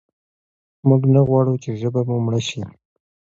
[0.87, 2.61] موږ نه غواړو چې ژبه مو مړه شي.